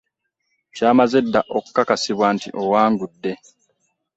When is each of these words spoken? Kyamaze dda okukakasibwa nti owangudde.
Kyamaze 0.75 1.17
dda 1.25 1.41
okukakasibwa 1.57 2.27
nti 2.35 2.47
owangudde. 2.61 3.31